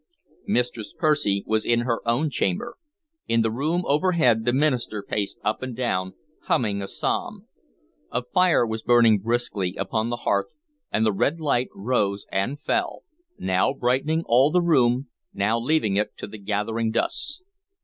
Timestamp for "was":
1.45-1.63, 8.65-8.81